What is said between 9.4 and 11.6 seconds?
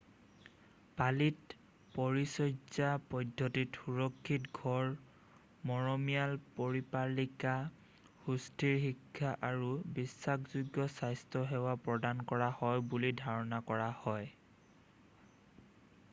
আৰু বিশ্বাসযোগ্য স্বাস্থ্য